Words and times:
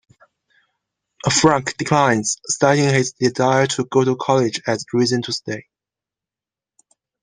Frank 1.31 1.77
declines, 1.77 2.37
citing 2.47 2.85
his 2.89 3.13
desire 3.13 3.67
to 3.67 3.85
go 3.85 4.03
to 4.03 4.15
college 4.15 4.59
as 4.65 4.83
reason 4.93 5.21
to 5.21 5.31
stay. 5.31 5.67